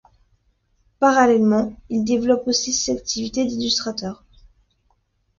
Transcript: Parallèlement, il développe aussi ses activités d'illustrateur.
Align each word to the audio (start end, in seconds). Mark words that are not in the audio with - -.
Parallèlement, 0.97 1.75
il 1.91 2.03
développe 2.03 2.47
aussi 2.47 2.73
ses 2.73 2.91
activités 2.91 3.45
d'illustrateur. 3.45 4.25